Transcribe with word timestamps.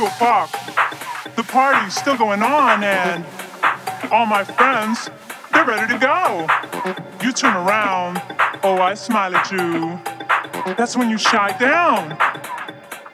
two 0.00 0.06
o'clock. 0.06 0.50
The 1.36 1.42
party's 1.42 1.94
still 1.94 2.16
going 2.16 2.42
on, 2.42 2.82
and 2.82 3.24
all 4.10 4.24
my 4.24 4.44
friends, 4.44 5.10
they're 5.52 5.66
ready 5.66 5.92
to 5.92 5.98
go. 5.98 6.46
You 7.22 7.32
turn 7.32 7.54
around, 7.54 8.22
oh, 8.62 8.78
I 8.80 8.94
smile 8.94 9.36
at 9.36 9.50
you. 9.50 10.00
That's 10.74 10.96
when 10.96 11.10
you 11.10 11.18
shy 11.18 11.54
down. 11.58 12.16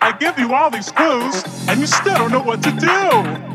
I 0.01 0.17
give 0.21 0.39
you 0.39 0.55
all 0.55 0.71
these 0.71 0.93
clues, 0.93 1.43
and 1.69 1.81
you 1.81 1.87
still 1.87 2.19
don't 2.19 2.31
know 2.31 2.43
what 2.43 2.63
to 2.63 2.71
do. 2.71 3.46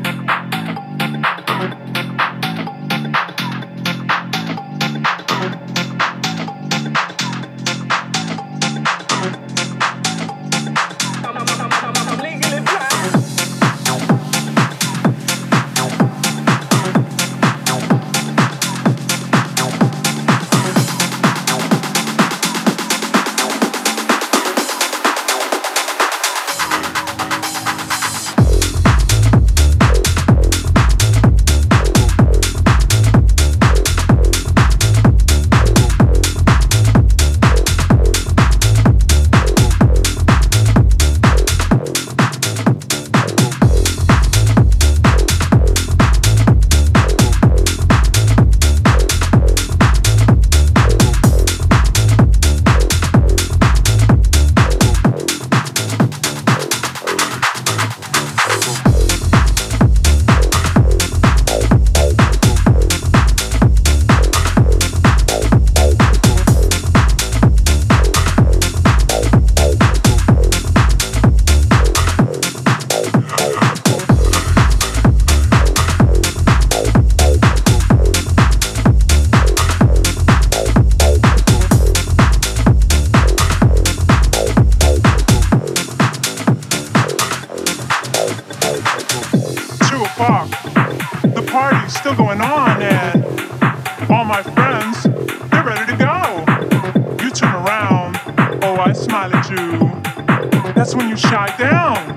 And 92.82 94.10
all 94.10 94.24
my 94.24 94.42
friends, 94.42 95.04
they're 95.50 95.64
ready 95.64 95.86
to 95.92 95.96
go. 95.96 97.24
You 97.24 97.30
turn 97.30 97.54
around, 97.54 98.20
oh, 98.64 98.76
I 98.78 98.92
smile 98.92 99.34
at 99.34 99.48
you. 99.50 100.72
That's 100.74 100.94
when 100.94 101.08
you 101.08 101.16
shy 101.16 101.54
down. 101.58 102.16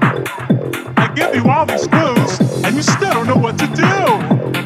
I 0.98 1.12
give 1.16 1.36
you 1.36 1.50
all 1.50 1.66
these 1.66 1.88
clues, 1.88 2.64
and 2.64 2.76
you 2.76 2.82
still 2.82 3.14
don't 3.14 3.28
know 3.28 3.38
what 3.38 3.58
to 3.60 3.68
do. 3.68 4.65